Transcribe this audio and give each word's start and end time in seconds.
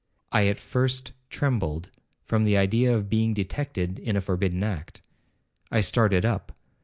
I 0.31 0.47
at 0.47 0.57
first 0.57 1.11
trembled, 1.29 1.91
from 2.25 2.43
the 2.43 2.57
idea 2.57 2.91
of 2.95 3.07
being 3.07 3.35
detected 3.35 3.99
in 3.99 4.15
a 4.15 4.21
forbidden 4.21 4.63
act. 4.63 5.03
I 5.69 5.81
started 5.81 6.25
up. 6.25 6.53